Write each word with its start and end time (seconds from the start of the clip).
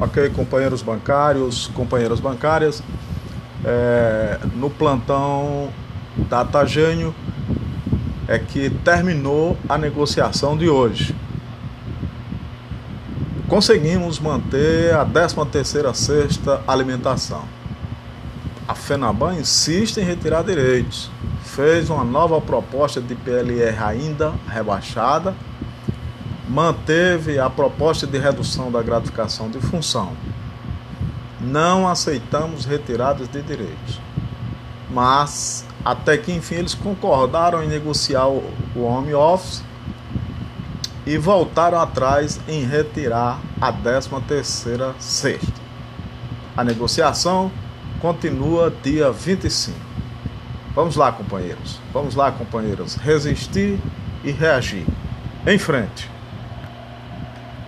Ok, 0.00 0.30
companheiros 0.30 0.80
bancários, 0.80 1.66
companheiras 1.74 2.20
bancárias, 2.20 2.80
é, 3.64 4.38
no 4.54 4.70
plantão 4.70 5.70
da 6.28 6.44
Tagênio 6.44 7.12
é 8.28 8.38
que 8.38 8.70
terminou 8.70 9.56
a 9.68 9.76
negociação 9.76 10.56
de 10.56 10.68
hoje. 10.68 11.16
Conseguimos 13.48 14.20
manter 14.20 14.94
a 14.94 15.04
13ª 15.04 15.92
sexta 15.94 16.60
alimentação. 16.68 17.42
A 18.68 18.76
FENABAN 18.76 19.34
insiste 19.34 19.98
em 19.98 20.04
retirar 20.04 20.44
direitos. 20.44 21.10
Fez 21.42 21.90
uma 21.90 22.04
nova 22.04 22.40
proposta 22.40 23.00
de 23.00 23.16
PLR 23.16 23.82
ainda 23.82 24.32
rebaixada 24.46 25.34
manteve 26.48 27.38
a 27.38 27.50
proposta 27.50 28.06
de 28.06 28.18
redução 28.18 28.72
da 28.72 28.82
gratificação 28.82 29.50
de 29.50 29.60
função. 29.60 30.12
Não 31.40 31.86
aceitamos 31.86 32.64
retiradas 32.64 33.28
de 33.28 33.42
direitos. 33.42 34.00
Mas, 34.90 35.66
até 35.84 36.16
que 36.16 36.32
enfim, 36.32 36.56
eles 36.56 36.74
concordaram 36.74 37.62
em 37.62 37.68
negociar 37.68 38.26
o 38.28 38.42
home 38.76 39.12
office 39.12 39.62
e 41.06 41.16
voltaram 41.18 41.80
atrás 41.80 42.40
em 42.48 42.64
retirar 42.64 43.38
a 43.60 43.72
13ª 43.72 44.94
sexta. 44.98 45.52
A 46.56 46.64
negociação 46.64 47.52
continua 48.00 48.72
dia 48.82 49.12
25. 49.12 49.78
Vamos 50.74 50.96
lá, 50.96 51.12
companheiros. 51.12 51.80
Vamos 51.92 52.14
lá, 52.14 52.32
companheiras. 52.32 52.94
Resistir 52.94 53.78
e 54.24 54.30
reagir. 54.30 54.86
Em 55.46 55.58
frente. 55.58 56.10